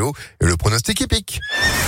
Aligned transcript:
météo 0.00 0.12
et 0.40 0.46
le 0.46 0.56
pronostic 0.56 1.00
hippique. 1.00 1.40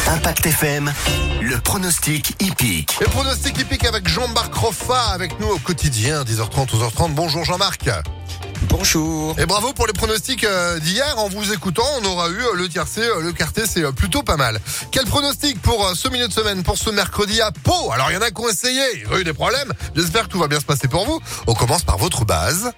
Impact 0.07 0.47
FM, 0.47 0.93
le 1.41 1.59
pronostic 1.59 2.35
hippique. 2.41 2.99
Le 3.01 3.07
pronostic 3.07 3.59
hippique 3.59 3.85
avec 3.85 4.07
Jean-Marc 4.09 4.55
Roffa 4.55 5.01
avec 5.13 5.41
nous 5.41 5.49
au 5.49 5.59
quotidien, 5.59 6.23
10h30, 6.23 6.69
12h30. 6.69 7.15
Bonjour 7.15 7.45
Jean-Marc. 7.45 7.89
Bonjour. 8.69 9.39
Et 9.39 9.47
bravo 9.47 9.73
pour 9.73 9.87
les 9.87 9.93
pronostics 9.93 10.45
euh, 10.45 10.79
d'hier. 10.79 11.19
En 11.19 11.29
vous 11.29 11.53
écoutant, 11.53 11.87
on 12.01 12.05
aura 12.05 12.29
eu 12.29 12.39
euh, 12.39 12.55
le 12.55 12.69
tiercé, 12.69 13.01
euh, 13.01 13.21
le 13.21 13.33
quartet, 13.33 13.67
c'est 13.67 13.91
plutôt 13.93 14.23
pas 14.23 14.37
mal. 14.37 14.61
Quel 14.91 15.07
pronostic 15.07 15.61
pour 15.63 15.91
ce 15.97 16.09
milieu 16.09 16.29
de 16.29 16.33
semaine, 16.33 16.63
pour 16.63 16.79
ce 16.79 16.91
mercredi 16.91 17.41
à 17.41 17.51
Pau? 17.51 17.91
Alors 17.93 18.11
il 18.11 18.15
y 18.15 18.17
en 18.17 18.23
a 18.23 18.31
qui 18.31 18.41
ont 18.41 18.49
essayé, 18.49 18.83
il 18.95 19.11
y 19.11 19.15
a 19.15 19.21
eu 19.21 19.25
des 19.25 19.33
problèmes. 19.33 19.73
J'espère 19.97 20.25
que 20.25 20.29
tout 20.29 20.39
va 20.39 20.49
bien 20.49 20.61
se 20.61 20.65
passer 20.65 20.87
pour 20.87 21.07
vous. 21.07 21.19
On 21.47 21.55
commence 21.55 21.83
par 21.83 21.99
votre 21.99 22.25
base. 22.25 22.73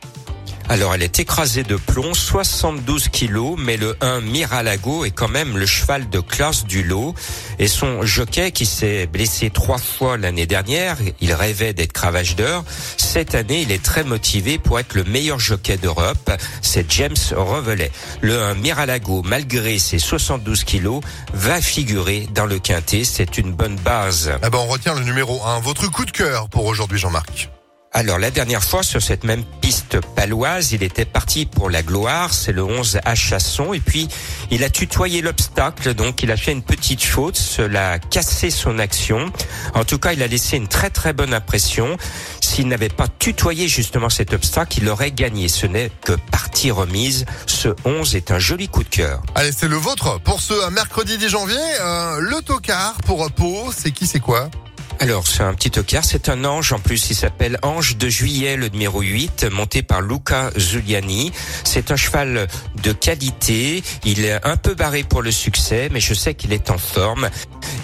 Alors 0.69 0.95
elle 0.95 1.03
est 1.03 1.21
écrasée 1.21 1.63
de 1.63 1.77
plomb, 1.77 2.15
72 2.15 3.09
kilos, 3.09 3.57
mais 3.59 3.77
le 3.77 3.97
1 4.01 4.23
Miralago 4.23 5.05
est 5.05 5.11
quand 5.11 5.29
même 5.29 5.59
le 5.59 5.67
cheval 5.67 6.09
de 6.09 6.21
classe 6.21 6.65
du 6.65 6.83
lot. 6.83 7.15
Et 7.59 7.69
son 7.69 8.03
jockey 8.03 8.51
qui 8.51 8.65
s'est 8.65 9.07
blessé 9.07 9.51
trois 9.51 9.79
fois 9.79 10.17
l'année 10.17 10.47
dernière, 10.47 10.97
il 11.21 11.35
rêvait 11.35 11.75
d'être 11.75 11.93
cravage 11.93 12.35
d'heure. 12.35 12.65
Cette 12.97 13.35
année, 13.35 13.61
il 13.61 13.73
est 13.73 13.83
très 13.83 14.05
motivé 14.05 14.59
pour 14.59 14.79
être 14.81 14.95
le 14.95 15.05
meilleur 15.05 15.39
jockey 15.39 15.77
d'Europe. 15.77 16.31
C'est 16.63 16.91
James 16.91 17.15
Revelet. 17.37 17.93
Le 18.23 18.43
1 18.43 18.55
Miralago, 18.55 19.23
malgré 19.23 19.79
ses 19.79 19.99
72 19.99 20.65
kilos, 20.65 21.03
va 21.35 21.61
figurer 21.61 22.27
dans 22.35 22.47
le 22.47 22.59
quintet. 22.59 23.05
C'est 23.05 23.37
une 23.37 23.53
bonne 23.53 23.77
base. 23.77 24.33
Eh 24.45 24.49
ben, 24.49 24.59
on 24.59 24.67
retient 24.67 24.95
le 24.95 25.05
numéro 25.05 25.45
1. 25.45 25.61
Votre 25.61 25.91
coup 25.91 26.07
de 26.07 26.11
cœur 26.11 26.49
pour 26.49 26.65
aujourd'hui, 26.65 26.99
Jean-Marc 26.99 27.51
alors 27.95 28.19
la 28.19 28.33
dernière 28.33 28.63
fois 28.63 28.83
sur 28.83 29.01
cette 29.01 29.23
même 29.23 29.45
piste 29.61 30.01
paloise, 30.17 30.73
il 30.73 30.83
était 30.83 31.05
parti 31.05 31.47
pour 31.47 31.71
la 31.71 31.83
gloire, 31.83 32.35
c'est 32.35 32.51
le 32.51 32.65
11 32.65 32.99
à 33.05 33.15
Chasson 33.15 33.73
et 33.73 33.79
puis 33.79 34.09
il 34.51 34.65
a 34.65 34.69
tutoyé 34.69 35.23
l'obstacle 35.23 35.95
donc 35.95 36.25
il 36.25 36.33
a 36.33 36.37
fait 36.37 36.51
une 36.51 36.65
petite 36.65 37.05
faute, 37.05 37.37
cela 37.37 37.93
a 37.93 37.99
cassé 38.01 38.51
son 38.51 38.81
action. 38.81 39.33
En 39.75 39.85
tout 39.85 39.99
cas, 39.99 40.13
il 40.13 40.23
a 40.25 40.27
laissé 40.27 40.57
une 40.57 40.67
très 40.67 40.91
très 40.91 41.13
bonne 41.13 41.33
impression. 41.33 41.97
S'il 42.41 42.67
n'avait 42.67 42.89
pas 42.89 43.07
tutoyé 43.07 43.69
justement 43.69 44.09
cet 44.09 44.33
obstacle, 44.35 44.79
il 44.83 44.89
aurait 44.89 45.13
gagné. 45.13 45.49
Ce 45.49 45.67
n'est 45.67 45.91
que 46.03 46.13
partie 46.33 46.73
remise. 46.73 47.27
Ce 47.47 47.69
11 47.85 48.17
est 48.17 48.33
un 48.33 48.41
joli 48.41 48.69
coup 48.69 48.83
de 48.83 48.89
cœur. 48.89 49.23
Allez, 49.37 49.53
c'est 49.53 49.69
le 49.69 49.77
vôtre 49.77 50.21
pour 50.21 50.41
ce 50.41 50.69
mercredi 50.71 51.17
10 51.17 51.29
janvier. 51.29 51.57
Euh, 51.81 52.19
le 52.21 52.43
tocard 52.43 52.95
pour 53.07 53.31
Pau, 53.31 53.73
c'est 53.77 53.93
qui, 53.93 54.07
c'est 54.07 54.21
quoi? 54.21 54.51
Alors, 55.01 55.27
c'est 55.27 55.43
un 55.43 55.55
petit 55.55 55.71
tocard, 55.71 56.05
c'est 56.05 56.29
un 56.29 56.45
ange, 56.45 56.73
en 56.73 56.79
plus 56.79 57.11
il 57.11 57.15
s'appelle 57.15 57.59
Ange 57.63 57.97
de 57.97 58.09
Juillet, 58.09 58.57
le 58.57 58.69
numéro 58.69 59.01
8, 59.01 59.47
monté 59.51 59.83
par 59.83 60.01
Luca 60.01 60.51
Giuliani. 60.57 61.33
C'est 61.65 61.91
un 61.91 61.97
cheval 61.97 62.47
de 62.83 62.93
qualité, 62.93 63.83
il 64.05 64.25
est 64.25 64.45
un 64.47 64.57
peu 64.57 64.75
barré 64.75 65.03
pour 65.03 65.21
le 65.21 65.31
succès, 65.31 65.89
mais 65.91 66.01
je 66.01 66.15
sais 66.15 66.35
qu'il 66.35 66.53
est 66.53 66.71
en 66.71 66.79
forme. 66.79 67.29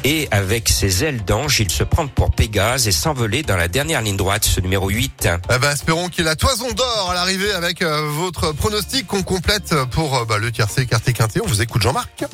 Et 0.05 0.29
avec 0.31 0.69
ses 0.69 1.05
ailes 1.05 1.25
d'ange, 1.25 1.61
il 1.61 1.71
se 1.71 1.85
prend 1.85 2.07
pour 2.07 2.31
Pégase 2.31 2.89
et 2.89 2.93
s'envoler 2.93 3.43
dans 3.43 3.57
la 3.57 3.69
dernière 3.69 4.03
ligne 4.03 4.17
droite, 4.17 4.45
ce 4.45 4.61
numéro 4.61 4.89
8. 4.89 5.29
Eh 5.53 5.59
ben, 5.59 5.73
espérons 5.73 6.09
qu'il 6.09 6.27
a 6.29 6.37
toison 6.37 6.71
d'or 6.71 7.09
à 7.11 7.15
l'arrivée 7.15 7.53
avec 7.53 7.83
euh, 7.83 8.09
votre 8.13 8.53
pronostic 8.53 9.07
qu'on 9.07 9.23
complète 9.23 9.75
pour 9.91 10.17
euh, 10.17 10.25
bah, 10.25 10.39
le 10.39 10.51
tiercé 10.51 10.87
quartier 10.87 11.13
quinté. 11.13 11.41
On 11.45 11.47
vous 11.47 11.61
écoute 11.61 11.83
Jean-Marc. 11.83 12.25